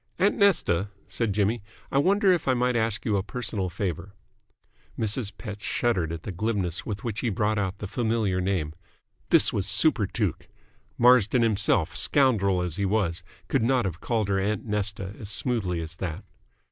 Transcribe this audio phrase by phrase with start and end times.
[0.17, 4.15] "Aunt Nesta," said Jimmy, "I wonder if I might ask you a personal favour."
[4.97, 5.31] Mrs.
[5.37, 8.73] Pett shuddered at the glibness with which he brought out the familiar name.
[9.29, 10.47] This was superTuke.
[10.97, 15.81] Marsden himself, scoundrel as he was, could not have called her "Aunt Nesta" as smoothly
[15.81, 16.23] as that.